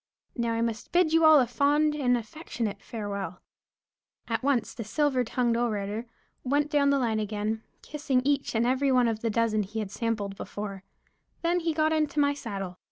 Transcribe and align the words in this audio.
Now 0.35 0.53
I 0.53 0.61
must 0.61 0.91
bid 0.91 1.13
you 1.13 1.23
all 1.23 1.39
a 1.39 1.45
fond 1.45 1.93
and 1.93 2.17
affectionate 2.17 2.81
farewell." 2.81 3.39
At 4.27 4.41
once 4.41 4.73
the 4.73 4.83
silver 4.83 5.23
tongued 5.23 5.55
orator 5.55 6.07
went 6.43 6.71
down 6.71 6.89
the 6.89 6.97
line 6.97 7.19
again, 7.19 7.61
kissing 7.83 8.23
each 8.25 8.55
and 8.55 8.65
every 8.65 8.91
one 8.91 9.07
of 9.07 9.19
the 9.21 9.29
dozen 9.29 9.61
he 9.61 9.77
had 9.77 9.91
sampled 9.91 10.35
before; 10.35 10.83
then 11.43 11.59
he 11.59 11.71
got 11.71 11.93
into 11.93 12.19
my 12.19 12.33
saddle. 12.33 12.79